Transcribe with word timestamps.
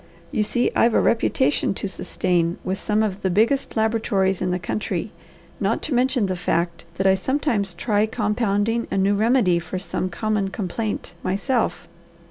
You 0.31 0.41
see, 0.41 0.71
I've 0.75 0.95
a 0.95 0.99
reputation 0.99 1.75
to 1.75 1.87
sustain 1.87 2.57
with 2.63 2.79
some 2.79 3.03
of 3.03 3.21
the 3.21 3.29
biggest 3.29 3.77
laboratories 3.77 4.41
in 4.41 4.49
the 4.49 4.57
country, 4.57 5.11
not 5.59 5.83
to 5.83 5.93
mention 5.93 6.25
the 6.25 6.35
fact 6.35 6.85
that 6.95 7.05
I 7.05 7.13
sometimes 7.13 7.75
try 7.75 8.07
compounding 8.07 8.87
a 8.89 8.97
new 8.97 9.13
remedy 9.13 9.59
for 9.59 9.77
some 9.77 10.09
common 10.09 10.49
complaint 10.49 11.13
myself. 11.21 11.87